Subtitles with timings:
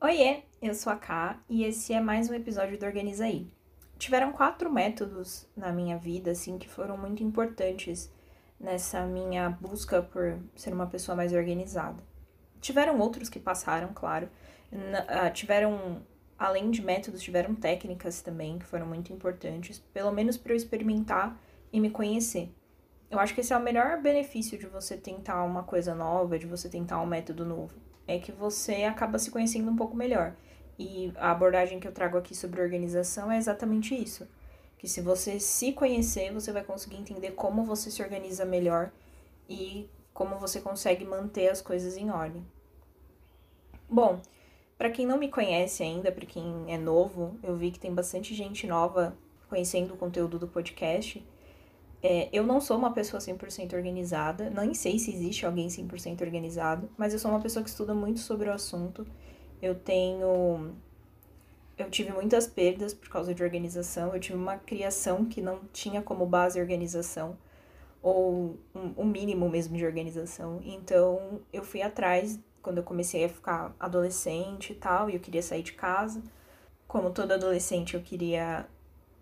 [0.00, 3.52] Oiê, eu sou a Ká e esse é mais um episódio do Organiza Aí.
[3.98, 8.08] Tiveram quatro métodos na minha vida, assim, que foram muito importantes
[8.60, 12.00] nessa minha busca por ser uma pessoa mais organizada.
[12.60, 14.28] Tiveram outros que passaram, claro.
[14.72, 16.00] Uh, tiveram,
[16.38, 21.36] além de métodos, tiveram técnicas também que foram muito importantes, pelo menos para eu experimentar
[21.72, 22.54] e me conhecer.
[23.10, 26.46] Eu acho que esse é o melhor benefício de você tentar uma coisa nova, de
[26.46, 30.34] você tentar um método novo é que você acaba se conhecendo um pouco melhor.
[30.78, 34.26] E a abordagem que eu trago aqui sobre organização é exatamente isso.
[34.78, 38.90] Que se você se conhecer, você vai conseguir entender como você se organiza melhor
[39.48, 42.44] e como você consegue manter as coisas em ordem.
[43.88, 44.20] Bom,
[44.78, 48.34] para quem não me conhece ainda, para quem é novo, eu vi que tem bastante
[48.34, 49.16] gente nova
[49.48, 51.24] conhecendo o conteúdo do podcast.
[52.02, 56.88] É, eu não sou uma pessoa 100% organizada, nem sei se existe alguém 100% organizado,
[56.96, 59.06] mas eu sou uma pessoa que estuda muito sobre o assunto.
[59.60, 60.74] Eu tenho.
[61.76, 66.02] Eu tive muitas perdas por causa de organização, eu tive uma criação que não tinha
[66.02, 67.36] como base organização,
[68.02, 70.60] ou um, um mínimo mesmo de organização.
[70.64, 75.42] Então eu fui atrás quando eu comecei a ficar adolescente e tal, e eu queria
[75.42, 76.22] sair de casa.
[76.86, 78.66] Como todo adolescente, eu queria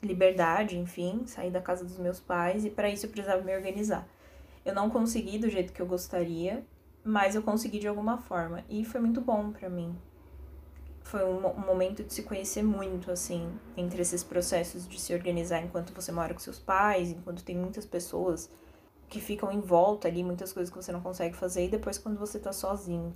[0.02, 4.06] liberdade, enfim, sair da casa dos meus pais e para isso eu precisava me organizar.
[4.64, 6.64] Eu não consegui do jeito que eu gostaria,
[7.04, 9.96] mas eu consegui de alguma forma e foi muito bom para mim.
[11.02, 15.62] Foi um, um, momento de se conhecer muito, assim, entre esses processos de se organizar
[15.62, 18.50] enquanto você mora com seus pais, enquanto tem muitas pessoas
[19.08, 22.18] que ficam em volta ali, muitas coisas que você não consegue fazer, e depois quando
[22.18, 23.14] você tá sozinho.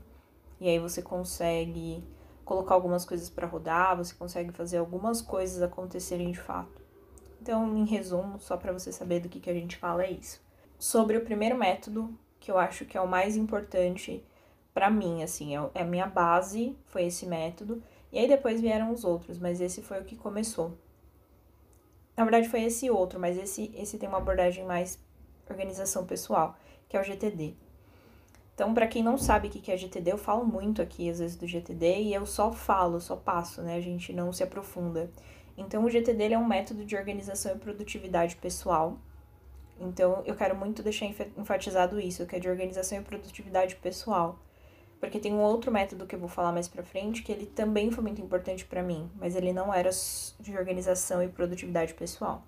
[0.61, 2.05] E aí você consegue
[2.51, 6.83] colocar algumas coisas para rodar, você consegue fazer algumas coisas acontecerem de fato.
[7.41, 10.43] Então, em resumo, só para você saber do que, que a gente fala, é isso.
[10.77, 14.25] Sobre o primeiro método, que eu acho que é o mais importante
[14.75, 18.91] para mim, assim, é, é a minha base, foi esse método, e aí depois vieram
[18.91, 20.77] os outros, mas esse foi o que começou.
[22.17, 24.99] Na verdade, foi esse outro, mas esse, esse tem uma abordagem mais
[25.49, 26.57] organização pessoal,
[26.89, 27.55] que é o GTD.
[28.61, 31.35] Então, para quem não sabe o que é GTD, eu falo muito aqui às vezes
[31.35, 33.75] do GTD e eu só falo, só passo, né?
[33.75, 35.11] A gente não se aprofunda.
[35.57, 38.99] Então, o GTD é um método de organização e produtividade pessoal.
[39.81, 44.39] Então, eu quero muito deixar enfatizado isso, que é de organização e produtividade pessoal.
[45.01, 47.91] Porque tem um outro método que eu vou falar mais pra frente, que ele também
[47.91, 49.89] foi muito importante para mim, mas ele não era
[50.39, 52.43] de organização e produtividade pessoal.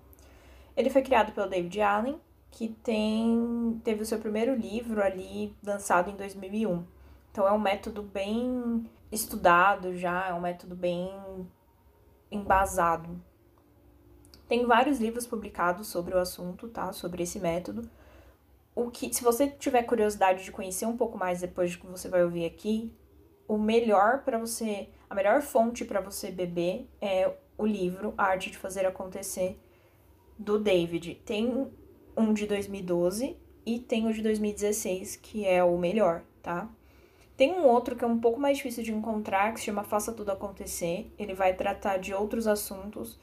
[0.77, 2.21] Ele foi criado pelo David Allen
[2.53, 6.85] que tem teve o seu primeiro livro ali lançado em 2001.
[7.31, 11.11] Então é um método bem estudado já, é um método bem
[12.31, 13.19] embasado.
[14.47, 16.93] Tem vários livros publicados sobre o assunto, tá?
[16.93, 17.89] Sobre esse método.
[18.75, 22.07] O que, se você tiver curiosidade de conhecer um pouco mais depois do que você
[22.07, 22.93] vai ouvir aqui,
[23.47, 28.51] o melhor para você, a melhor fonte para você beber é o livro A Arte
[28.51, 29.59] de Fazer Acontecer
[30.37, 31.15] do David.
[31.25, 31.71] Tem
[32.15, 33.35] um de 2012
[33.65, 36.69] e tem o de 2016, que é o melhor, tá?
[37.35, 40.11] Tem um outro que é um pouco mais difícil de encontrar, que se chama Faça
[40.11, 41.11] Tudo Acontecer.
[41.17, 43.19] Ele vai tratar de outros assuntos,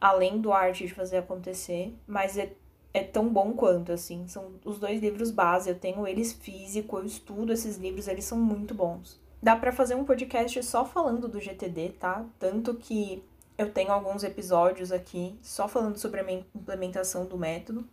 [0.00, 2.52] além do arte de fazer acontecer, mas é,
[2.94, 4.26] é tão bom quanto, assim.
[4.26, 8.38] São os dois livros base, eu tenho eles físico, eu estudo esses livros, eles são
[8.38, 9.20] muito bons.
[9.42, 12.24] Dá para fazer um podcast só falando do GTD, tá?
[12.38, 13.22] Tanto que
[13.58, 17.86] eu tenho alguns episódios aqui só falando sobre a minha implementação do método.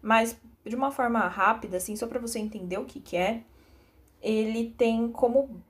[0.00, 3.42] Mas de uma forma rápida, assim, só para você entender o que, que é,
[4.20, 5.62] ele tem como.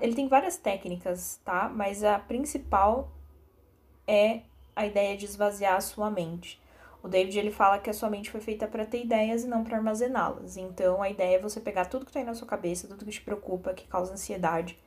[0.00, 1.68] Ele tem várias técnicas, tá?
[1.68, 3.12] Mas a principal
[4.06, 4.42] é
[4.74, 6.60] a ideia de esvaziar a sua mente.
[7.02, 9.62] O David ele fala que a sua mente foi feita para ter ideias e não
[9.64, 10.56] para armazená-las.
[10.56, 13.12] Então a ideia é você pegar tudo que está aí na sua cabeça, tudo que
[13.12, 14.78] te preocupa, que causa ansiedade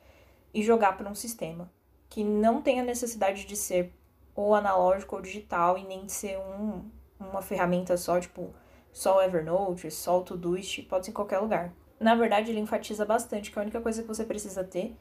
[0.54, 1.72] e jogar para um sistema
[2.14, 3.92] que não tem a necessidade de ser
[4.36, 6.84] ou analógico ou digital e nem de ser um,
[7.20, 8.54] uma ferramenta só, tipo,
[8.94, 11.74] só o Evernote, só o Todoist, pode ser em qualquer lugar.
[12.00, 14.96] Na verdade, ele enfatiza bastante que a única coisa que você precisa ter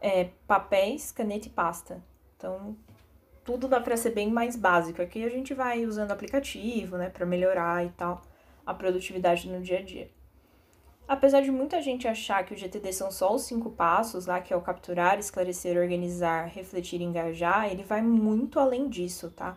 [0.00, 2.02] é papéis, caneta e pasta.
[2.36, 2.76] Então,
[3.44, 5.02] tudo dá para ser bem mais básico.
[5.02, 8.22] Aqui a gente vai usando aplicativo, né, para melhorar e tal
[8.64, 10.10] a produtividade no dia a dia.
[11.06, 14.52] Apesar de muita gente achar que o GTD são só os cinco passos, lá que
[14.52, 19.56] é o capturar, esclarecer, organizar, refletir e engajar, ele vai muito além disso, tá?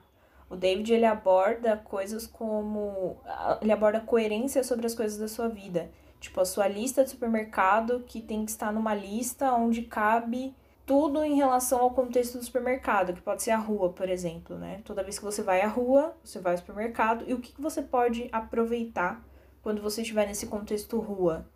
[0.50, 3.18] O David ele aborda coisas como
[3.62, 8.04] ele aborda coerência sobre as coisas da sua vida, tipo a sua lista de supermercado
[8.08, 10.56] que tem que estar numa lista onde cabe
[10.90, 14.82] tudo em relação ao contexto do supermercado, que pode ser a rua, por exemplo, né?
[14.84, 17.84] Toda vez que você vai à rua, você vai ao supermercado e o que você
[17.84, 19.24] pode aproveitar
[19.62, 21.48] quando você estiver nesse contexto rua.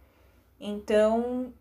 [0.59, 1.51] Então,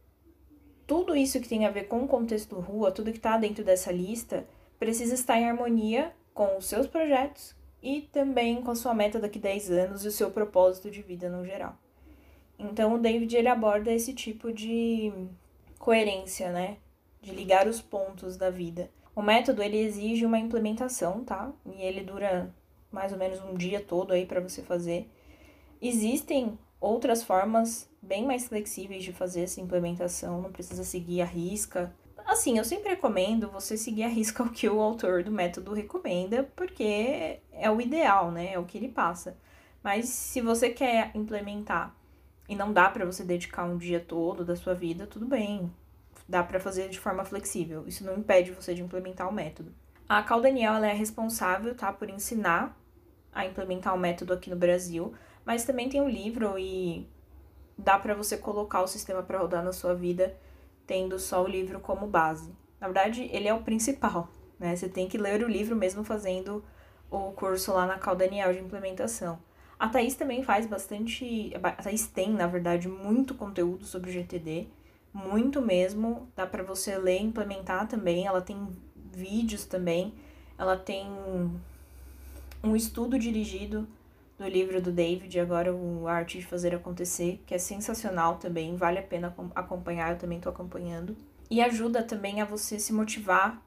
[0.87, 3.91] tudo isso que tem a ver com o contexto rua, tudo que está dentro dessa
[3.91, 4.47] lista,
[4.79, 9.39] precisa estar em harmonia com os seus projetos e também com a sua meta daqui
[9.39, 11.77] a 10 anos e o seu propósito de vida no geral.
[12.59, 15.13] Então o David ele aborda esse tipo de
[15.79, 16.77] coerência, né?
[17.21, 18.91] De ligar os pontos da vida.
[19.15, 21.53] O método ele exige uma implementação, tá?
[21.67, 22.55] E ele dura
[22.91, 25.11] mais ou menos um dia todo aí para você fazer.
[25.81, 31.95] Existem outras formas bem mais flexíveis de fazer essa implementação, não precisa seguir a risca.
[32.33, 36.51] Assim, eu sempre recomendo você seguir a risca o que o autor do método recomenda,
[36.57, 38.55] porque é o ideal, né?
[38.55, 39.37] É o que ele passa.
[39.85, 41.95] Mas se você quer implementar
[42.49, 45.71] e não dá para você dedicar um dia todo da sua vida, tudo bem.
[46.27, 47.87] Dá para fazer de forma flexível.
[47.87, 49.71] Isso não impede você de implementar o método.
[50.09, 52.75] A Cal Daniel ela é responsável, tá, por ensinar
[53.31, 55.13] a implementar o método aqui no Brasil,
[55.45, 57.07] mas também tem um livro e
[57.77, 60.35] dá para você colocar o sistema para rodar na sua vida
[60.93, 62.53] tendo só o livro como base.
[62.79, 64.29] Na verdade, ele é o principal,
[64.59, 64.77] né?
[64.77, 66.63] Você tem que ler o livro mesmo fazendo
[67.11, 69.39] o curso lá na Cal Daniel de implementação.
[69.79, 71.51] A Thaís também faz bastante.
[71.55, 74.69] A Thaís tem, na verdade, muito conteúdo sobre o GTD,
[75.15, 76.29] muito mesmo.
[76.37, 78.27] Dá para você ler e implementar também.
[78.27, 78.69] Ela tem
[79.15, 80.13] vídeos também.
[80.59, 81.07] Ela tem
[82.63, 83.89] um estudo dirigido
[84.43, 88.99] do livro do David, agora o Arte de Fazer Acontecer, que é sensacional também, vale
[88.99, 91.17] a pena acompanhar, eu também estou acompanhando.
[91.49, 93.63] E ajuda também a você se motivar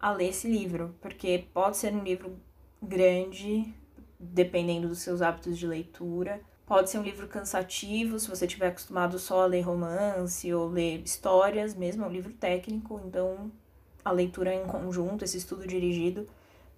[0.00, 2.36] a ler esse livro, porque pode ser um livro
[2.80, 3.74] grande,
[4.18, 6.40] dependendo dos seus hábitos de leitura.
[6.66, 11.02] Pode ser um livro cansativo, se você estiver acostumado só a ler romance ou ler
[11.04, 13.50] histórias, mesmo é um livro técnico, então
[14.04, 16.28] a leitura em conjunto, esse estudo dirigido,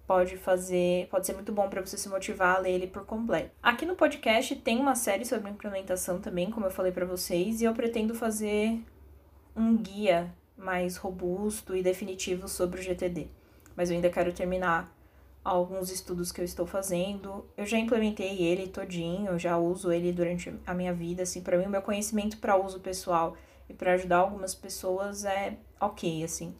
[0.07, 3.51] pode fazer, pode ser muito bom para você se motivar a ler ele por completo.
[3.61, 7.65] Aqui no podcast tem uma série sobre implementação também, como eu falei para vocês, e
[7.65, 8.79] eu pretendo fazer
[9.55, 13.27] um guia mais robusto e definitivo sobre o GTD.
[13.75, 14.93] Mas eu ainda quero terminar
[15.43, 17.45] alguns estudos que eu estou fazendo.
[17.57, 21.57] Eu já implementei ele todinho, eu já uso ele durante a minha vida, assim, para
[21.57, 23.35] mim o meu conhecimento para uso pessoal
[23.69, 26.55] e para ajudar algumas pessoas é OK, assim.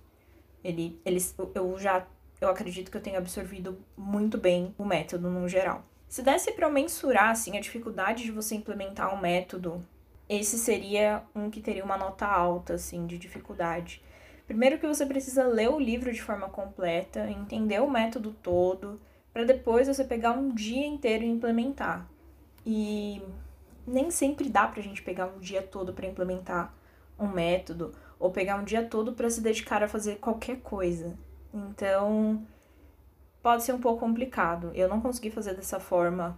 [0.63, 2.05] Ele, eles, eu já
[2.39, 5.83] eu acredito que eu tenho absorvido muito bem o método no geral.
[6.07, 9.85] Se desse para mensurar assim a dificuldade de você implementar um método,
[10.29, 14.01] esse seria um que teria uma nota alta assim de dificuldade.
[14.47, 18.99] Primeiro que você precisa ler o livro de forma completa, entender o método todo,
[19.33, 22.07] para depois você pegar um dia inteiro e implementar.
[22.65, 23.21] E
[23.85, 26.73] nem sempre dá pra gente pegar um dia todo para implementar
[27.19, 31.17] um método ou pegar um dia todo para se dedicar a fazer qualquer coisa.
[31.55, 32.45] Então,
[33.41, 34.71] pode ser um pouco complicado.
[34.75, 36.37] Eu não consegui fazer dessa forma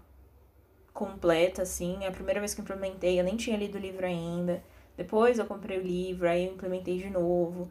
[0.93, 2.03] completa, assim.
[2.03, 4.63] É a primeira vez que implementei, eu nem tinha lido o livro ainda.
[4.95, 7.69] Depois eu comprei o livro, aí eu implementei de novo.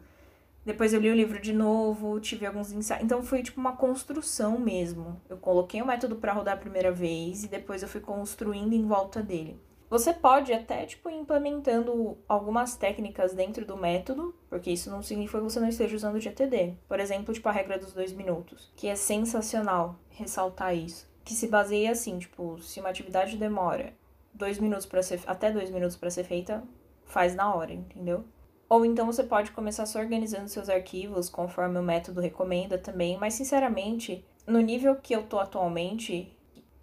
[0.65, 3.03] Depois eu li o livro de novo, tive alguns insights.
[3.03, 5.21] Então foi tipo uma construção mesmo.
[5.29, 8.85] Eu coloquei o método para rodar a primeira vez e depois eu fui construindo em
[8.85, 9.57] volta dele.
[9.89, 15.43] Você pode até, tipo, implementando algumas técnicas dentro do método, porque isso não significa que
[15.45, 16.73] você não esteja usando o GTD.
[16.87, 21.09] Por exemplo, tipo, a regra dos dois minutos, que é sensacional ressaltar isso.
[21.23, 23.93] Que se baseia assim, tipo, se uma atividade demora
[24.33, 26.63] dois minutos para ser até dois minutos para ser feita,
[27.05, 28.25] faz na hora, entendeu?
[28.69, 33.33] Ou então você pode começar só organizando seus arquivos conforme o método recomenda também, mas
[33.33, 36.36] sinceramente, no nível que eu tô atualmente,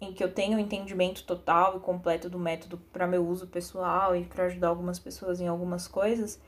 [0.05, 4.15] em que eu tenho um entendimento total e completo do método para meu uso pessoal
[4.15, 6.39] e para ajudar algumas pessoas em algumas coisas,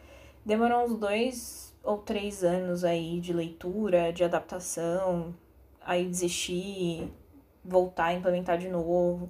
[0.45, 5.33] demorou uns dois ou três anos aí de leitura, de adaptação,
[5.81, 7.11] aí desistir,
[7.63, 9.29] voltar a implementar de novo.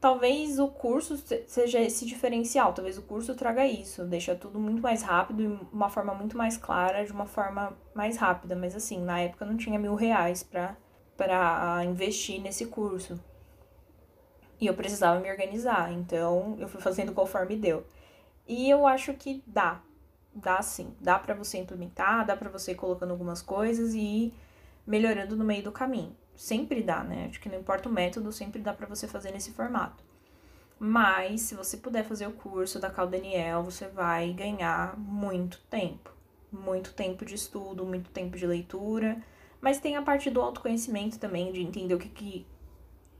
[0.00, 5.00] Talvez o curso seja esse diferencial, talvez o curso traga isso, deixa tudo muito mais
[5.02, 9.20] rápido e uma forma muito mais clara, de uma forma mais rápida, mas assim, na
[9.20, 10.76] época não tinha mil reais para
[11.16, 13.20] para investir nesse curso.
[14.60, 17.84] E eu precisava me organizar, então eu fui fazendo conforme deu.
[18.46, 19.80] E eu acho que dá,
[20.34, 24.34] dá sim, dá para você implementar, dá para você ir colocando algumas coisas e ir
[24.86, 26.16] melhorando no meio do caminho.
[26.36, 27.26] Sempre dá, né?
[27.28, 30.02] Acho que não importa o método, sempre dá para você fazer nesse formato.
[30.78, 36.10] Mas se você puder fazer o curso da Cal Daniel, você vai ganhar muito tempo.
[36.50, 39.22] Muito tempo de estudo, muito tempo de leitura
[39.62, 42.46] mas tem a parte do autoconhecimento também, de entender o que, que,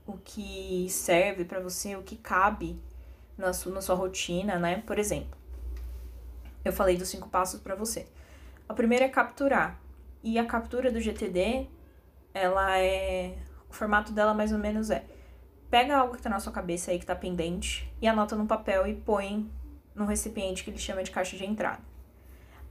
[0.05, 2.77] o que serve para você, o que cabe
[3.37, 4.83] na sua, na sua rotina, né?
[4.85, 5.37] Por exemplo,
[6.65, 8.05] eu falei dos cinco passos para você.
[8.67, 9.79] A primeira é capturar.
[10.21, 11.67] E a captura do GTD,
[12.33, 13.37] ela é.
[13.69, 15.05] O formato dela mais ou menos é:
[15.69, 18.85] pega algo que tá na sua cabeça aí que tá pendente e anota no papel
[18.85, 19.49] e põe
[19.95, 21.92] no recipiente que ele chama de caixa de entrada.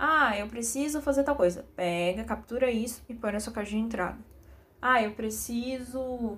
[0.04, 1.64] Ah, eu preciso fazer tal coisa.
[1.76, 4.18] Pega, captura isso e põe na sua caixa de entrada.
[4.80, 6.37] Ah, eu preciso,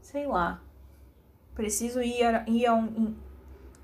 [0.00, 0.62] sei lá,
[1.54, 3.14] preciso ir, a, ir, a um,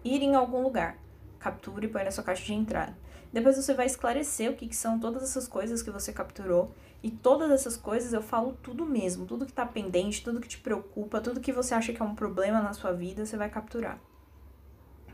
[0.03, 0.97] ir em algum lugar.
[1.39, 2.97] Captura e põe na sua caixa de entrada.
[3.31, 6.73] Depois você vai esclarecer o que, que são todas essas coisas que você capturou.
[7.03, 9.27] E todas essas coisas eu falo tudo mesmo.
[9.27, 12.15] Tudo que tá pendente, tudo que te preocupa, tudo que você acha que é um
[12.15, 14.01] problema na sua vida, você vai capturar.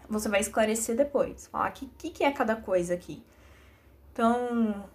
[0.09, 1.49] Você vai esclarecer depois.
[1.49, 3.21] Falar o que, que, que é cada coisa aqui.
[4.15, 4.89] Então,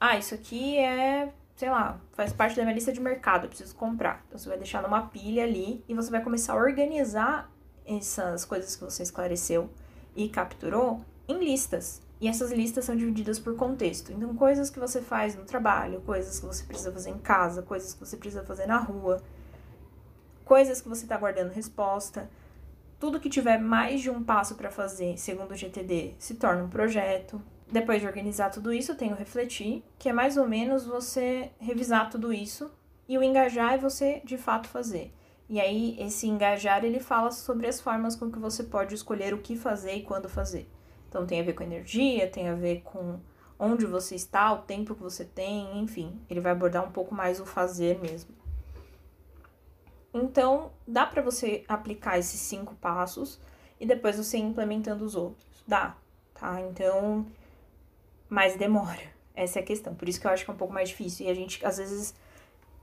[0.00, 4.24] ah, isso aqui é, sei lá, faz parte da minha lista de mercado, preciso comprar.
[4.26, 7.52] Então você vai deixar numa pilha ali e você vai começar a organizar
[7.84, 9.68] essas coisas que você esclareceu
[10.16, 12.00] e capturou em listas.
[12.22, 14.12] E essas listas são divididas por contexto.
[14.12, 17.92] Então, coisas que você faz no trabalho, coisas que você precisa fazer em casa, coisas
[17.92, 19.22] que você precisa fazer na rua,
[20.42, 22.30] coisas que você está guardando resposta.
[22.98, 26.68] Tudo que tiver mais de um passo para fazer, segundo o GTD, se torna um
[26.68, 27.40] projeto.
[27.70, 32.10] Depois de organizar tudo isso, tem o refletir, que é mais ou menos você revisar
[32.10, 32.70] tudo isso,
[33.06, 35.12] e o engajar é você de fato fazer.
[35.48, 39.38] E aí, esse engajar, ele fala sobre as formas com que você pode escolher o
[39.38, 40.68] que fazer e quando fazer.
[41.08, 43.18] Então tem a ver com energia, tem a ver com
[43.58, 47.40] onde você está, o tempo que você tem, enfim, ele vai abordar um pouco mais
[47.40, 48.34] o fazer mesmo.
[50.12, 53.40] Então, dá para você aplicar esses cinco passos
[53.80, 55.46] e depois você ir implementando os outros.
[55.66, 55.96] Dá,
[56.34, 56.60] tá?
[56.60, 57.26] Então,
[58.28, 59.02] mas demora.
[59.34, 59.94] Essa é a questão.
[59.94, 61.26] Por isso que eu acho que é um pouco mais difícil.
[61.26, 62.14] E a gente, às vezes,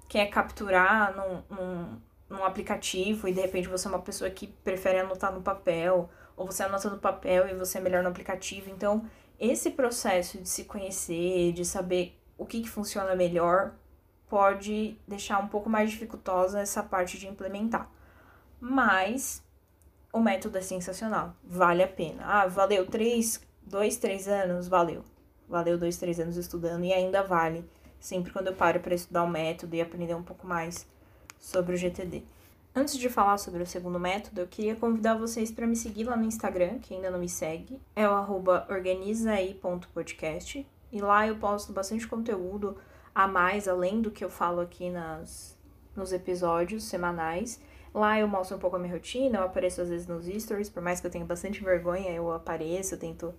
[0.08, 5.00] quer capturar num, num, num aplicativo e de repente você é uma pessoa que prefere
[5.00, 8.70] anotar no papel ou você anota no papel e você é melhor no aplicativo.
[8.70, 9.06] Então,
[9.40, 13.74] esse processo de se conhecer, de saber o que, que funciona melhor,
[14.30, 17.90] pode deixar um pouco mais dificultosa essa parte de implementar.
[18.60, 19.44] Mas
[20.12, 22.24] o método é sensacional, vale a pena.
[22.26, 25.04] Ah, valeu três, dois, três anos, valeu.
[25.48, 27.64] Valeu dois, três anos estudando e ainda vale.
[28.00, 30.88] Sempre quando eu paro para estudar o método e aprender um pouco mais
[31.40, 32.24] sobre o GTD.
[32.78, 36.18] Antes de falar sobre o segundo método, eu queria convidar vocês para me seguir lá
[36.18, 37.80] no Instagram, que ainda não me segue.
[37.96, 40.68] É o arroba organizaí.podcast.
[40.92, 42.78] E lá eu posto bastante conteúdo
[43.14, 45.58] a mais, além do que eu falo aqui nas,
[45.96, 47.62] nos episódios semanais.
[47.94, 50.84] Lá eu mostro um pouco a minha rotina, eu apareço às vezes nos stories, por
[50.84, 53.34] mais que eu tenha bastante vergonha, eu apareço, eu tento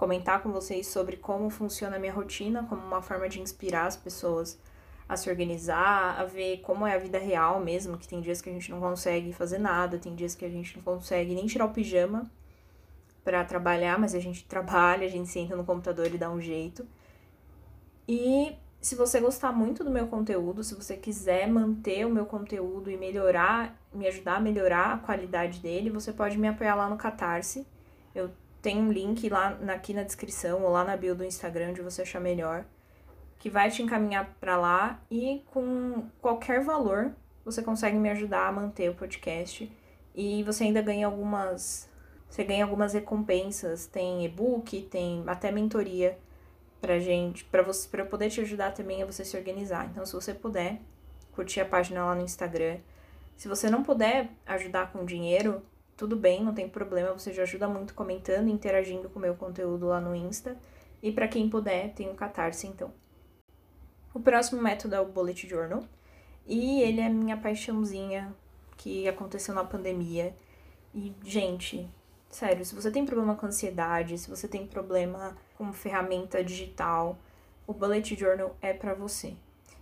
[0.00, 3.98] comentar com vocês sobre como funciona a minha rotina, como uma forma de inspirar as
[3.98, 4.58] pessoas
[5.06, 8.48] a se organizar, a ver como é a vida real mesmo, que tem dias que
[8.48, 11.66] a gente não consegue fazer nada, tem dias que a gente não consegue nem tirar
[11.66, 12.30] o pijama
[13.22, 16.86] para trabalhar, mas a gente trabalha, a gente senta no computador e dá um jeito.
[18.08, 22.90] E se você gostar muito do meu conteúdo, se você quiser manter o meu conteúdo
[22.90, 26.96] e melhorar, me ajudar a melhorar a qualidade dele, você pode me apoiar lá no
[26.96, 27.66] Catarse.
[28.14, 28.30] Eu
[28.62, 32.02] tenho um link lá aqui na descrição ou lá na bio do Instagram, onde você
[32.02, 32.64] achar melhor
[33.38, 37.10] que vai te encaminhar para lá e com qualquer valor
[37.42, 39.70] você consegue me ajudar a manter o podcast
[40.14, 41.88] e você ainda ganha algumas
[42.28, 46.16] você ganha algumas recompensas, tem e-book, tem até mentoria
[46.80, 49.86] pra gente, para você para poder te ajudar também a você se organizar.
[49.90, 50.80] Então, se você puder
[51.32, 52.78] curtir a página lá no Instagram,
[53.36, 55.60] se você não puder ajudar com dinheiro,
[56.00, 59.88] tudo bem, não tem problema, você já ajuda muito comentando, interagindo com o meu conteúdo
[59.88, 60.56] lá no Insta.
[61.02, 62.90] E para quem puder, tem o Catarse então.
[64.14, 65.84] O próximo método é o Bullet Journal.
[66.46, 68.34] E ele é minha paixãozinha
[68.78, 70.34] que aconteceu na pandemia.
[70.94, 71.86] E, gente,
[72.30, 77.18] sério, se você tem problema com ansiedade, se você tem problema com ferramenta digital,
[77.66, 79.34] o Bullet Journal é para você.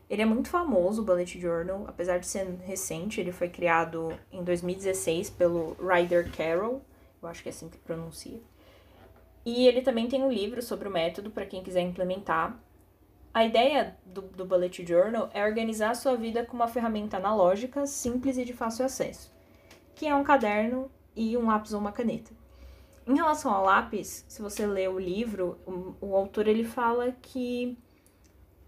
[0.08, 4.42] Ele é muito famoso, o Bullet Journal, apesar de ser recente, ele foi criado em
[4.42, 6.82] 2016 pelo Ryder Carroll,
[7.22, 8.40] eu acho que é assim que pronuncia.
[9.44, 12.58] E ele também tem um livro sobre o método para quem quiser implementar.
[13.32, 17.86] A ideia do, do Bullet Journal é organizar a sua vida com uma ferramenta analógica,
[17.86, 19.32] simples e de fácil acesso,
[19.94, 22.30] que é um caderno e um lápis ou uma caneta.
[23.06, 27.76] Em relação ao lápis, se você lê o livro, o, o autor ele fala que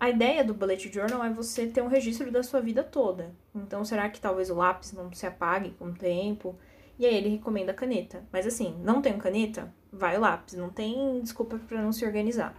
[0.00, 3.34] a ideia do Bullet Journal é você ter um registro da sua vida toda.
[3.54, 6.58] Então, será que talvez o lápis não se apague com o tempo?
[6.98, 8.24] E aí ele recomenda a caneta.
[8.32, 9.70] Mas assim, não tem caneta?
[9.92, 10.54] Vai o lápis.
[10.54, 12.56] Não tem desculpa para não se organizar.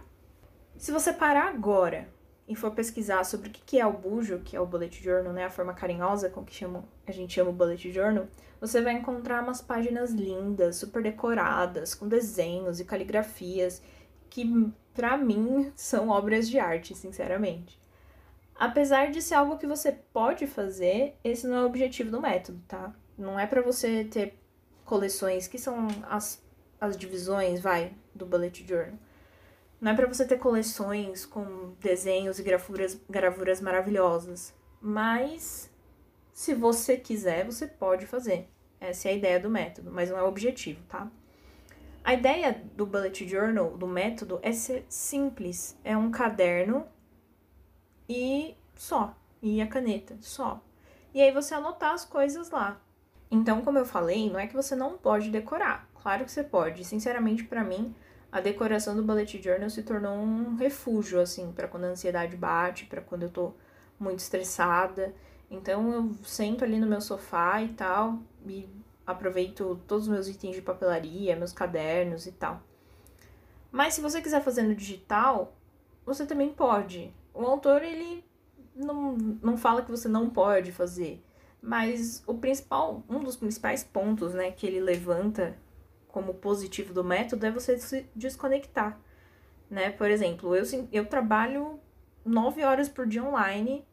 [0.76, 2.08] Se você parar agora
[2.46, 5.44] e for pesquisar sobre o que é o bujo, que é o bullet journal, né,
[5.44, 8.28] a forma carinhosa com que chama, a gente chama o bullet journal,
[8.60, 13.82] você vai encontrar umas páginas lindas, super decoradas, com desenhos e caligrafias
[14.32, 17.78] que para mim são obras de arte, sinceramente.
[18.54, 22.58] Apesar de ser algo que você pode fazer, esse não é o objetivo do método,
[22.66, 22.94] tá?
[23.18, 24.38] Não é para você ter
[24.86, 26.42] coleções que são as,
[26.80, 28.94] as divisões, vai, do bullet journal
[29.78, 35.70] Não é para você ter coleções com desenhos e gravuras, gravuras maravilhosas, mas
[36.32, 38.48] se você quiser, você pode fazer.
[38.80, 41.10] Essa é a ideia do método, mas não é o objetivo, tá?
[42.04, 45.78] A ideia do bullet journal, do método, é ser simples.
[45.84, 46.84] É um caderno
[48.08, 49.16] e só.
[49.40, 50.60] E a caneta, só.
[51.14, 52.80] E aí você anotar as coisas lá.
[53.30, 55.88] Então, como eu falei, não é que você não pode decorar.
[56.02, 56.84] Claro que você pode.
[56.84, 57.94] Sinceramente, para mim,
[58.30, 62.86] a decoração do bullet journal se tornou um refúgio, assim, para quando a ansiedade bate,
[62.86, 63.52] para quando eu tô
[63.98, 65.14] muito estressada.
[65.50, 68.68] Então, eu sento ali no meu sofá e tal, e
[69.12, 72.62] aproveito todos os meus itens de papelaria, meus cadernos e tal.
[73.70, 75.56] Mas se você quiser fazer no digital,
[76.04, 77.14] você também pode.
[77.32, 78.24] O autor, ele
[78.74, 81.22] não, não fala que você não pode fazer,
[81.62, 85.56] mas o principal, um dos principais pontos, né, que ele levanta
[86.08, 89.00] como positivo do método é você se desconectar,
[89.70, 89.90] né?
[89.90, 91.80] Por exemplo, eu, eu trabalho
[92.24, 93.86] nove horas por dia online,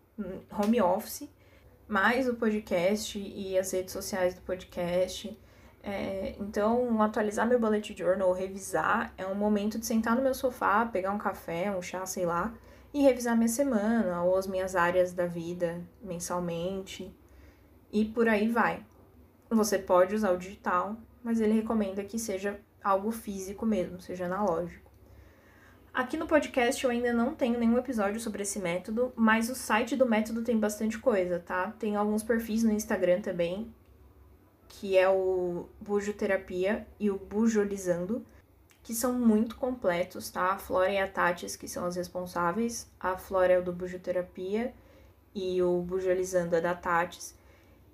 [0.52, 1.30] home office,
[1.90, 5.36] mais o podcast e as redes sociais do podcast.
[5.82, 10.86] É, então, atualizar meu bullet journal, revisar, é um momento de sentar no meu sofá,
[10.86, 12.54] pegar um café, um chá, sei lá,
[12.94, 17.12] e revisar minha semana ou as minhas áreas da vida mensalmente.
[17.92, 18.86] E por aí vai.
[19.50, 24.89] Você pode usar o digital, mas ele recomenda que seja algo físico mesmo, seja analógico.
[25.94, 29.96] Aqui no podcast eu ainda não tenho nenhum episódio sobre esse método, mas o site
[29.96, 31.72] do método tem bastante coisa, tá?
[31.80, 33.74] Tem alguns perfis no Instagram também,
[34.68, 38.24] que é o Bujoterapia e o Bujolizando,
[38.84, 40.54] que são muito completos, tá?
[40.54, 42.88] A Flora e a Tatis, que são as responsáveis.
[43.00, 44.74] A Flora é o do Bujoterapia
[45.34, 47.36] e o Bujolizando é da Tatis.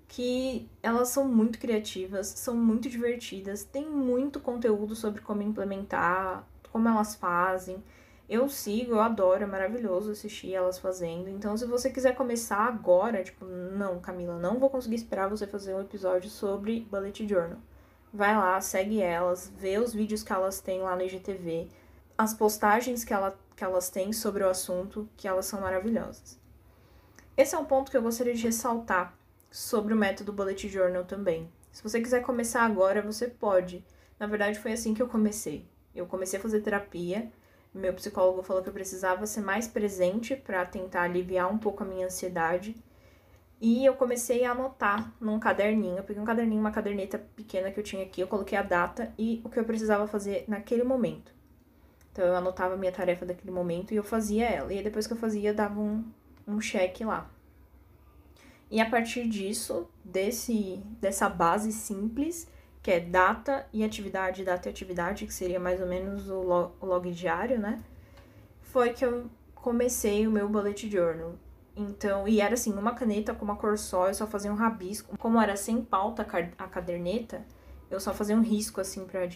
[0.07, 6.45] Que elas são muito criativas, são muito divertidas, tem muito conteúdo sobre como implementar
[6.75, 7.81] como elas fazem.
[8.27, 11.29] Eu sigo, eu adoro, é maravilhoso assistir elas fazendo.
[11.29, 15.73] Então, se você quiser começar agora, tipo, não, Camila, não vou conseguir esperar você fazer
[15.73, 17.59] um episódio sobre Bullet Journal.
[18.11, 21.69] Vai lá, segue elas, vê os vídeos que elas têm lá no IGTV,
[22.17, 26.37] as postagens que, ela, que elas têm sobre o assunto, que elas são maravilhosas.
[27.37, 29.13] Esse é um ponto que eu gostaria de ressaltar
[29.49, 31.49] sobre o método Bullet Journal também.
[31.71, 33.81] Se você quiser começar agora, você pode.
[34.19, 35.65] Na verdade, foi assim que eu comecei.
[35.95, 37.31] Eu comecei a fazer terapia.
[37.73, 41.85] Meu psicólogo falou que eu precisava ser mais presente para tentar aliviar um pouco a
[41.85, 42.75] minha ansiedade.
[43.61, 45.97] E eu comecei a anotar num caderninho.
[45.97, 49.13] Eu peguei um caderninho, uma caderneta pequena que eu tinha aqui, eu coloquei a data
[49.17, 51.33] e o que eu precisava fazer naquele momento.
[52.11, 54.73] Então eu anotava a minha tarefa daquele momento e eu fazia ela.
[54.73, 56.03] E aí depois que eu fazia, eu dava um,
[56.47, 57.29] um cheque lá.
[58.69, 62.47] E a partir disso, desse, dessa base simples,
[62.85, 66.39] que é data e atividade, data e atividade, que seria mais ou menos o
[66.83, 67.83] log, diário, né?
[68.61, 71.33] Foi que eu comecei o meu bullet journal.
[71.75, 75.17] Então, e era assim, uma caneta com uma cor só, eu só fazia um rabisco.
[75.17, 76.21] Como era sem pauta
[76.59, 77.43] a caderneta,
[77.89, 79.27] eu só fazia um risco assim pra,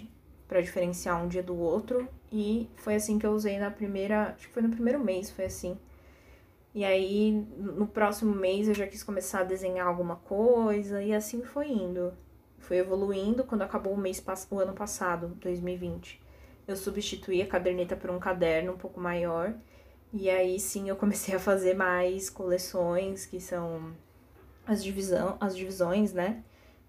[0.47, 2.07] pra diferenciar um dia do outro.
[2.31, 4.35] E foi assim que eu usei na primeira.
[4.35, 5.75] Acho que foi no primeiro mês, foi assim.
[6.75, 11.41] E aí, no próximo mês, eu já quis começar a desenhar alguma coisa, e assim
[11.41, 12.13] foi indo
[12.69, 16.21] foi evoluindo quando acabou o mês o ano passado, 2020.
[16.67, 19.55] Eu substituí a caderneta por um caderno um pouco maior.
[20.13, 23.91] E aí sim eu comecei a fazer mais coleções, que são
[24.67, 26.43] as, divisão, as divisões, né?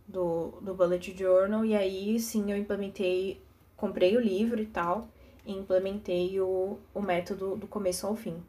[0.06, 1.64] Do, do Bullet Journal.
[1.64, 3.40] E aí sim eu implementei,
[3.74, 5.08] comprei o livro e tal,
[5.46, 8.42] e implementei o, o método do começo ao fim.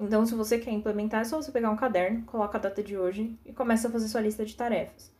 [0.00, 2.96] Então, se você quer implementar, é só você pegar um caderno, coloca a data de
[2.96, 5.13] hoje e começa a fazer sua lista de tarefas.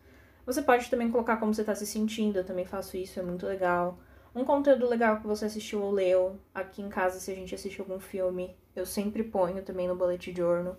[0.46, 3.46] Você pode também colocar como você está se sentindo, eu também faço isso, é muito
[3.46, 3.98] legal.
[4.34, 7.80] Um conteúdo legal que você assistiu ou leu, aqui em casa, se a gente assiste
[7.80, 10.76] algum filme, eu sempre ponho também no bullet journal.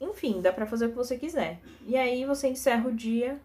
[0.00, 1.60] Enfim, dá pra fazer o que você quiser.
[1.86, 3.40] E aí você encerra o dia,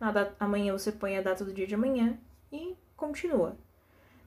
[0.00, 2.18] data, amanhã você põe a data do dia de amanhã
[2.50, 3.56] e continua.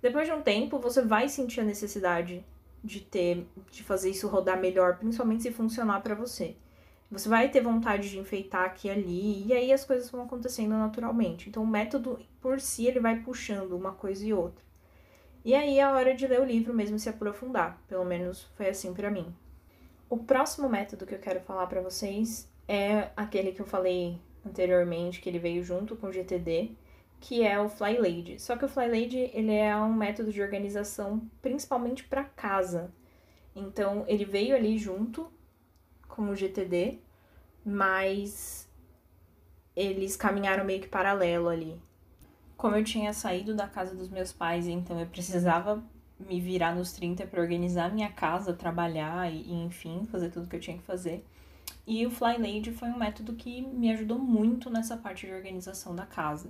[0.01, 2.45] Depois de um tempo, você vai sentir a necessidade
[2.83, 6.55] de ter, de fazer isso rodar melhor, principalmente se funcionar para você.
[7.11, 10.71] Você vai ter vontade de enfeitar aqui e ali, e aí as coisas vão acontecendo
[10.71, 11.47] naturalmente.
[11.47, 14.65] Então, o método por si, ele vai puxando uma coisa e outra.
[15.43, 17.79] E aí é a hora de ler o livro mesmo se aprofundar.
[17.87, 19.33] Pelo menos foi assim para mim.
[20.09, 25.21] O próximo método que eu quero falar para vocês é aquele que eu falei anteriormente,
[25.21, 26.71] que ele veio junto com o GTD,
[27.19, 28.39] que é o Fly Lady.
[28.39, 32.91] Só que o Fly Lady, ele é um método de organização principalmente para casa.
[33.55, 35.31] Então, ele veio ali junto
[36.15, 36.99] com o GTD,
[37.65, 38.69] mas
[39.75, 41.79] eles caminharam meio que paralelo ali.
[42.55, 45.83] Como eu tinha saído da casa dos meus pais, então eu precisava
[46.17, 50.59] me virar nos 30 para organizar minha casa, trabalhar e, enfim, fazer tudo que eu
[50.61, 51.25] tinha que fazer.
[51.85, 55.93] E o Fly Lady foi um método que me ajudou muito nessa parte de organização
[55.93, 56.49] da casa.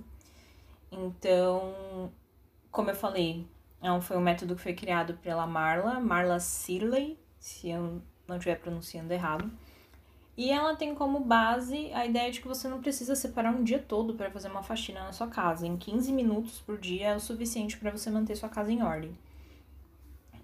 [0.92, 2.12] Então,
[2.70, 3.44] como eu falei,
[3.82, 8.58] é foi um método que foi criado pela Marla, Marla Sirley, se eu não estiver
[8.60, 9.50] pronunciando errado.
[10.36, 13.78] E ela tem como base a ideia de que você não precisa separar um dia
[13.78, 15.66] todo para fazer uma faxina na sua casa.
[15.66, 19.16] Em 15 minutos por dia é o suficiente para você manter sua casa em ordem.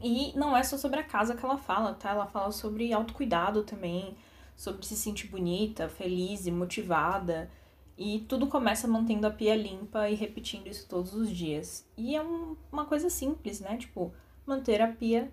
[0.02, 2.10] E não é só sobre a casa que ela fala, tá?
[2.10, 4.16] Ela fala sobre autocuidado também,
[4.56, 7.50] sobre se sentir bonita, feliz e motivada.
[7.96, 11.86] E tudo começa mantendo a pia limpa e repetindo isso todos os dias.
[11.96, 13.76] E é um, uma coisa simples, né?
[13.76, 14.12] Tipo,
[14.46, 15.30] manter a pia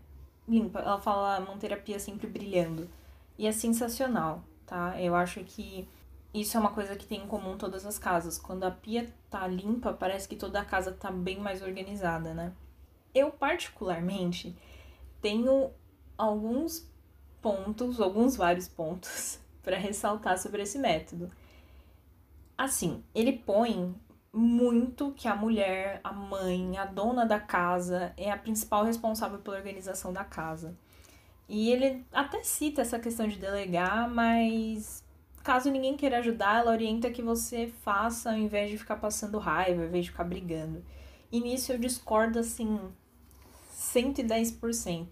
[0.50, 0.80] limpa.
[0.80, 2.90] Ela fala manter a pia sempre brilhando.
[3.38, 5.02] E é sensacional tá?
[5.02, 5.90] Eu acho que
[6.32, 8.38] isso é uma coisa que tem em comum todas as casas.
[8.38, 12.54] Quando a pia tá limpa, parece que toda a casa tá bem mais organizada, né?
[13.14, 14.56] Eu, particularmente,
[15.20, 15.72] tenho
[16.16, 16.88] alguns
[17.42, 21.32] pontos, alguns vários pontos, para ressaltar sobre esse método.
[22.56, 23.96] Assim, ele põe
[24.34, 29.58] muito que a mulher, a mãe, a dona da casa é a principal responsável pela
[29.58, 30.76] organização da casa.
[31.48, 35.04] E ele até cita essa questão de delegar, mas
[35.44, 39.82] caso ninguém queira ajudar, ela orienta que você faça ao invés de ficar passando raiva,
[39.82, 40.84] ao invés de ficar brigando.
[41.32, 42.80] E nisso eu discordo assim
[43.76, 45.08] 110%.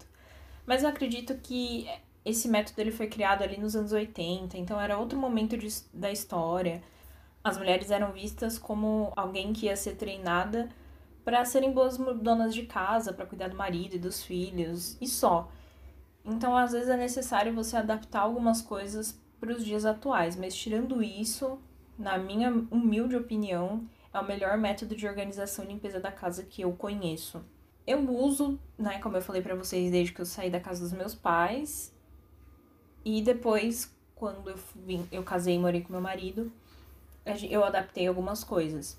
[0.64, 1.88] Mas eu acredito que
[2.24, 6.12] esse método ele foi criado ali nos anos 80, então era outro momento de, da
[6.12, 6.82] história.
[7.42, 10.68] As mulheres eram vistas como alguém que ia ser treinada
[11.24, 15.50] para serem boas donas de casa, para cuidar do marido e dos filhos, e só.
[16.24, 21.02] Então, às vezes é necessário você adaptar algumas coisas para os dias atuais, mas tirando
[21.02, 21.58] isso,
[21.98, 26.62] na minha humilde opinião, é o melhor método de organização e limpeza da casa que
[26.62, 27.44] eu conheço.
[27.86, 30.92] Eu uso, né, como eu falei para vocês desde que eu saí da casa dos
[30.92, 31.94] meus pais,
[33.04, 36.52] e depois, quando eu vim, eu casei e morei com meu marido,
[37.48, 38.98] eu adaptei algumas coisas.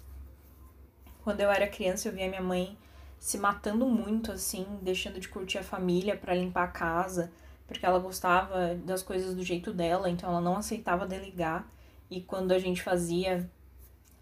[1.23, 2.77] Quando eu era criança, eu via minha mãe
[3.19, 7.31] se matando muito, assim, deixando de curtir a família para limpar a casa,
[7.67, 11.69] porque ela gostava das coisas do jeito dela, então ela não aceitava delegar.
[12.09, 13.47] E quando a gente fazia,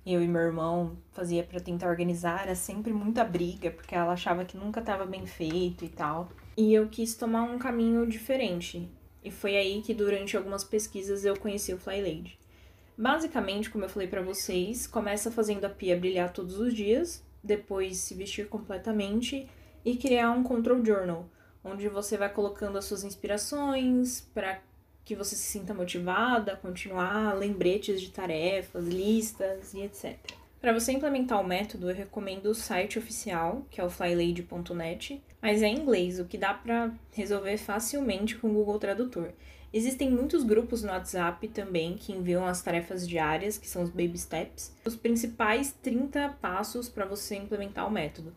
[0.05, 4.43] eu e meu irmão fazia para tentar organizar, era sempre muita briga, porque ela achava
[4.43, 6.29] que nunca estava bem feito e tal.
[6.57, 8.89] E eu quis tomar um caminho diferente.
[9.23, 12.39] E foi aí que durante algumas pesquisas eu conheci o Fly Lady.
[12.97, 17.97] Basicamente, como eu falei para vocês, começa fazendo a pia brilhar todos os dias, depois
[17.97, 19.47] se vestir completamente
[19.85, 21.29] e criar um control journal,
[21.63, 24.59] onde você vai colocando as suas inspirações para
[25.05, 30.17] que você se sinta motivada a continuar, lembretes de tarefas, listas e etc.
[30.59, 35.61] Para você implementar o método, eu recomendo o site oficial, que é o flylady.net, mas
[35.61, 39.29] é em inglês, o que dá para resolver facilmente com o Google Tradutor.
[39.77, 44.17] Existem muitos grupos no WhatsApp também que enviam as tarefas diárias, que são os baby
[44.17, 48.33] steps, os principais 30 passos para você implementar o método.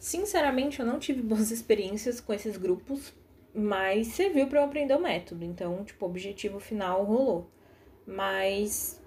[0.00, 3.12] Sinceramente, eu não tive boas experiências com esses grupos,
[3.54, 5.44] mas serviu para eu aprender o método.
[5.44, 7.48] Então, tipo, o objetivo final rolou.
[8.04, 9.00] Mas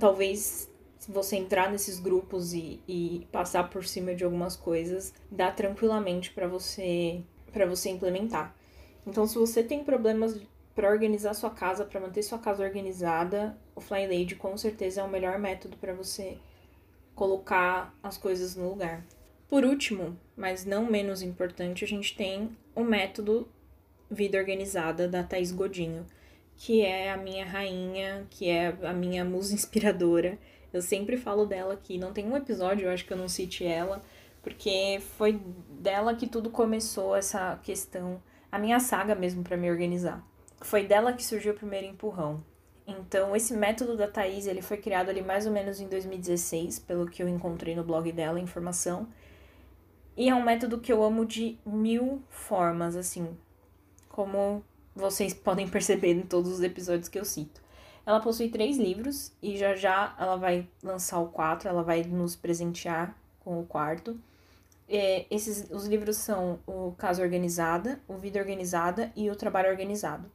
[0.00, 0.66] talvez
[0.98, 6.32] se você entrar nesses grupos e, e passar por cima de algumas coisas, dá tranquilamente
[6.32, 7.22] para você
[7.52, 8.56] para você implementar.
[9.06, 10.40] Então, se você tem problemas
[10.74, 15.04] para organizar sua casa, para manter sua casa organizada, o Fly Lady com certeza é
[15.04, 16.38] o melhor método para você
[17.14, 19.04] colocar as coisas no lugar.
[19.48, 23.46] Por último, mas não menos importante, a gente tem o método
[24.10, 26.06] Vida Organizada da Thais Godinho,
[26.56, 30.38] que é a minha rainha, que é a minha musa inspiradora.
[30.72, 33.64] Eu sempre falo dela aqui, não tem um episódio, eu acho que eu não cite
[33.64, 34.02] ela,
[34.42, 40.26] porque foi dela que tudo começou essa questão, a minha saga mesmo para me organizar.
[40.62, 42.42] Foi dela que surgiu o primeiro empurrão.
[42.86, 47.06] Então, esse método da Thaís, ele foi criado ali mais ou menos em 2016, pelo
[47.06, 49.08] que eu encontrei no blog dela, informação.
[50.16, 53.36] E é um método que eu amo de mil formas, assim,
[54.08, 54.62] como
[54.94, 57.62] vocês podem perceber em todos os episódios que eu cito.
[58.04, 62.34] Ela possui três livros e já já ela vai lançar o quatro, ela vai nos
[62.34, 64.20] presentear com o quarto.
[64.88, 70.30] É, esses, os livros são o Casa Organizada, o Vida Organizada e o Trabalho Organizado.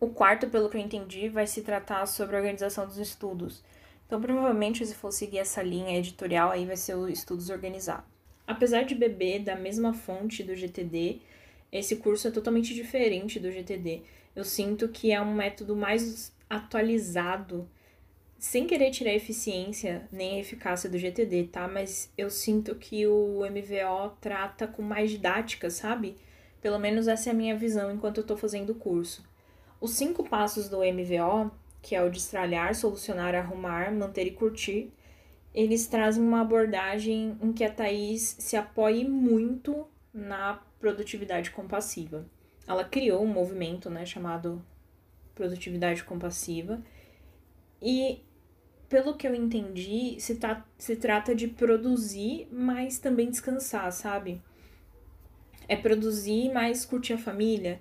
[0.00, 3.62] O quarto, pelo que eu entendi, vai se tratar sobre a organização dos estudos.
[4.06, 8.06] Então, provavelmente, se for seguir essa linha editorial, aí vai ser o estudos organizados.
[8.46, 11.20] Apesar de beber da mesma fonte do GTD,
[11.70, 14.02] esse curso é totalmente diferente do GTD.
[14.34, 17.68] Eu sinto que é um método mais atualizado
[18.38, 21.68] sem querer tirar a eficiência nem a eficácia do GTD, tá?
[21.68, 26.16] Mas eu sinto que o MVO trata com mais didática, sabe?
[26.62, 29.28] Pelo menos essa é a minha visão enquanto eu tô fazendo o curso.
[29.80, 34.92] Os cinco passos do MVO, que é o destralhar, solucionar, arrumar, manter e curtir,
[35.54, 42.26] eles trazem uma abordagem em que a Thaís se apoie muito na produtividade compassiva.
[42.66, 44.62] Ela criou um movimento, né, chamado
[45.34, 46.80] produtividade compassiva,
[47.80, 48.22] e
[48.88, 54.42] pelo que eu entendi, se, tá, se trata de produzir, mas também descansar, sabe?
[55.66, 57.80] É produzir, mas curtir a família.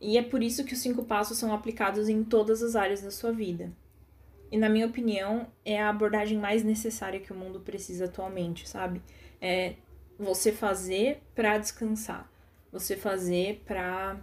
[0.00, 3.10] E é por isso que os cinco passos são aplicados em todas as áreas da
[3.10, 3.72] sua vida.
[4.50, 9.02] E na minha opinião, é a abordagem mais necessária que o mundo precisa atualmente, sabe?
[9.40, 9.74] É
[10.18, 12.30] você fazer para descansar,
[12.72, 14.16] você fazer para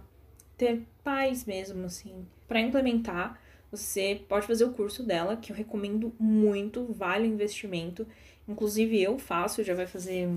[0.56, 3.38] ter paz mesmo, assim, para implementar
[3.70, 8.06] você pode fazer o curso dela, que eu recomendo muito, vale o investimento.
[8.48, 10.28] Inclusive eu faço, já vai fazer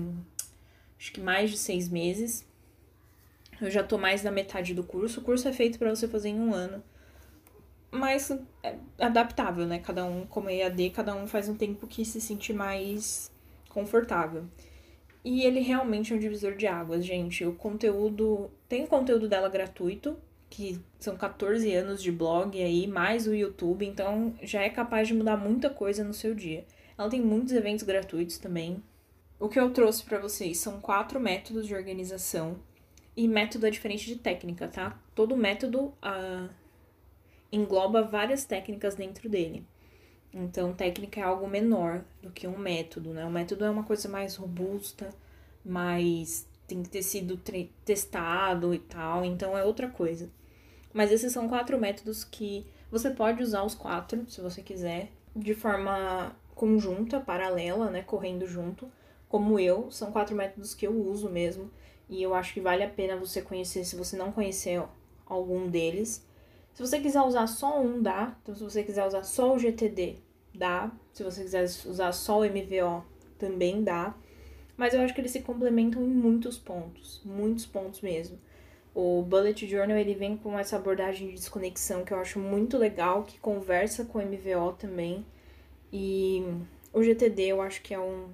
[0.98, 2.46] acho que mais de seis meses.
[3.60, 5.20] Eu já tô mais da metade do curso.
[5.20, 6.82] O curso é feito para você fazer em um ano.
[7.90, 8.30] Mas
[8.62, 9.78] é adaptável, né?
[9.80, 13.30] Cada um, como é EAD, cada um faz um tempo que se sentir mais
[13.68, 14.44] confortável.
[15.24, 17.44] E ele realmente é um divisor de águas, gente.
[17.44, 18.50] O conteúdo.
[18.68, 20.16] Tem o conteúdo dela gratuito,
[20.48, 25.14] que são 14 anos de blog aí, mais o YouTube, então já é capaz de
[25.14, 26.64] mudar muita coisa no seu dia.
[26.96, 28.82] Ela tem muitos eventos gratuitos também.
[29.38, 32.58] O que eu trouxe para vocês são quatro métodos de organização.
[33.20, 34.98] E método é diferente de técnica, tá?
[35.14, 36.48] Todo método uh,
[37.52, 39.66] engloba várias técnicas dentro dele.
[40.32, 43.22] Então, técnica é algo menor do que um método, né?
[43.26, 45.10] O método é uma coisa mais robusta,
[45.62, 47.38] mais tem que ter sido
[47.84, 50.30] testado e tal, então é outra coisa.
[50.90, 55.52] Mas esses são quatro métodos que você pode usar os quatro, se você quiser, de
[55.52, 58.90] forma conjunta, paralela, né, correndo junto,
[59.28, 59.90] como eu.
[59.90, 61.70] São quatro métodos que eu uso mesmo,
[62.10, 64.82] e eu acho que vale a pena você conhecer se você não conhecer
[65.24, 66.26] algum deles.
[66.74, 68.36] Se você quiser usar só um, dá.
[68.42, 70.16] Então, se você quiser usar só o GTD,
[70.52, 70.90] dá.
[71.12, 73.04] Se você quiser usar só o MVO,
[73.38, 74.14] também dá.
[74.76, 78.38] Mas eu acho que eles se complementam em muitos pontos, muitos pontos mesmo.
[78.92, 83.22] O Bullet Journal ele vem com essa abordagem de desconexão que eu acho muito legal,
[83.22, 85.24] que conversa com o MVO também.
[85.92, 86.42] E
[86.92, 88.30] o GTD eu acho que é um,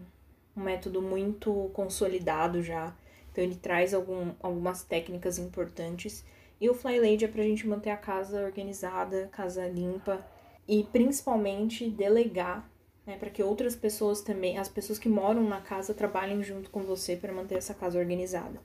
[0.56, 2.94] um método muito consolidado já.
[3.36, 6.24] Então ele traz algum, algumas técnicas importantes.
[6.58, 10.26] E o Flylade é pra gente manter a casa organizada, casa limpa
[10.66, 12.66] e principalmente delegar,
[13.06, 16.80] né, para que outras pessoas também, as pessoas que moram na casa trabalhem junto com
[16.80, 18.58] você para manter essa casa organizada.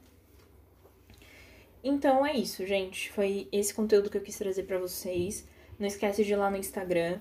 [1.83, 3.11] Então é isso, gente.
[3.11, 5.45] Foi esse conteúdo que eu quis trazer para vocês.
[5.77, 7.19] Não esquece de ir lá no Instagram,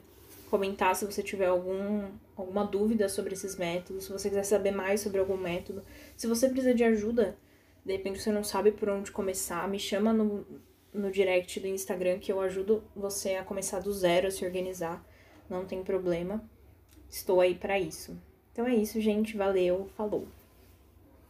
[0.51, 5.01] comentar se você tiver algum, alguma dúvida sobre esses métodos, se você quiser saber mais
[5.01, 5.83] sobre algum método.
[6.17, 7.39] Se você precisa de ajuda,
[7.85, 10.45] de repente você não sabe por onde começar, me chama no,
[10.93, 15.07] no direct do Instagram que eu ajudo você a começar do zero, a se organizar.
[15.49, 16.45] Não tem problema.
[17.09, 18.17] Estou aí para isso.
[18.53, 19.37] Então é isso, gente.
[19.37, 19.89] Valeu.
[19.97, 20.27] Falou.